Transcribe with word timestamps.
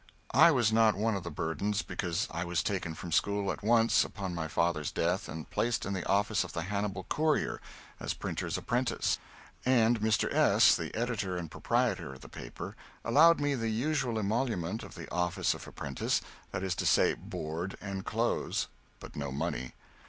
I 0.33 0.49
was 0.49 0.73
not 0.73 0.95
one 0.95 1.15
of 1.15 1.21
the 1.21 1.29
burdens, 1.29 1.83
because 1.83 2.27
I 2.31 2.43
was 2.43 2.63
taken 2.63 2.95
from 2.95 3.11
school 3.11 3.51
at 3.51 3.61
once, 3.61 4.03
upon 4.03 4.33
my 4.33 4.47
father's 4.47 4.91
death, 4.91 5.29
and 5.29 5.47
placed 5.47 5.85
in 5.85 5.93
the 5.93 6.03
office 6.07 6.43
of 6.43 6.53
the 6.53 6.63
Hannibal 6.63 7.03
"Courier," 7.03 7.61
as 7.99 8.15
printer's 8.15 8.57
apprentice, 8.57 9.19
and 9.63 9.99
Mr. 10.01 10.33
S., 10.33 10.75
the 10.75 10.91
editor 10.95 11.37
and 11.37 11.51
proprietor 11.51 12.15
of 12.15 12.21
the 12.21 12.29
paper, 12.29 12.75
allowed 13.05 13.39
me 13.39 13.53
the 13.53 13.69
usual 13.69 14.17
emolument 14.17 14.81
of 14.81 14.95
the 14.95 15.07
office 15.11 15.53
of 15.53 15.67
apprentice 15.67 16.19
that 16.49 16.63
is 16.63 16.73
to 16.77 16.87
say 16.87 17.13
board 17.13 17.77
and 17.79 18.03
clothes, 18.03 18.69
but 18.99 19.15
no 19.15 19.31
money. 19.31 19.75